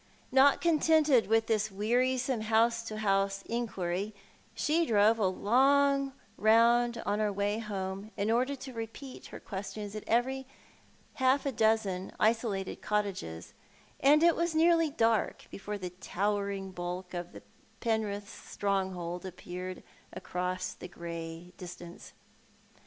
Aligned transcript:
Not 0.31 0.61
contented 0.61 1.27
with 1.27 1.45
this 1.45 1.69
wearisome 1.71 2.41
house 2.41 2.81
to 2.85 2.97
house 2.97 3.43
inquiry, 3.43 4.15
she 4.55 4.83
drove 4.83 5.19
a 5.19 5.27
long 5.27 6.13
round 6.37 6.97
on 7.05 7.21
our 7.21 7.31
way 7.31 7.59
home 7.59 8.09
in 8.17 8.31
order 8.31 8.55
to 8.55 8.73
repeat 8.73 9.27
her 9.27 9.39
questions 9.39 9.93
at 9.95 10.09
half 11.13 11.45
a 11.45 11.51
dozen 11.51 12.13
isolated 12.19 12.81
cottages; 12.81 13.53
and 13.99 14.23
it 14.23 14.35
was 14.35 14.55
nearly 14.55 14.89
dark 14.89 15.45
before 15.51 15.77
the 15.77 15.91
towering 15.91 16.71
bulk 16.71 17.13
of 17.13 17.31
the 17.31 17.43
Peariths' 17.79 18.29
stronghold 18.33 19.23
appeared 19.23 19.83
across 20.13 20.73
the 20.73 20.87
grey 20.87 21.53
distance. 21.57 22.13